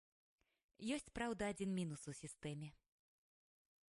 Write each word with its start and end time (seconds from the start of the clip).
Ёсць, 0.95 1.11
праўда, 1.19 1.43
адзін 1.53 1.69
мінус 1.79 2.01
у 2.11 2.15
сістэме. 2.21 2.69